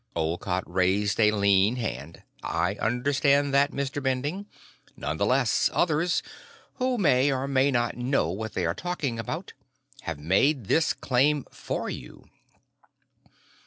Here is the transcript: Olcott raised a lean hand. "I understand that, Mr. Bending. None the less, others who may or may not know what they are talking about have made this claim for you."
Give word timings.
Olcott 0.15 0.63
raised 0.65 1.19
a 1.19 1.29
lean 1.29 1.75
hand. 1.75 2.23
"I 2.41 2.73
understand 2.79 3.53
that, 3.53 3.71
Mr. 3.71 4.01
Bending. 4.01 4.47
None 4.97 5.17
the 5.17 5.27
less, 5.27 5.69
others 5.73 6.23
who 6.79 6.97
may 6.97 7.31
or 7.31 7.47
may 7.47 7.69
not 7.69 7.95
know 7.97 8.29
what 8.31 8.53
they 8.53 8.65
are 8.65 8.73
talking 8.73 9.19
about 9.19 9.53
have 10.01 10.17
made 10.17 10.65
this 10.65 10.93
claim 10.93 11.45
for 11.51 11.87
you." 11.87 12.25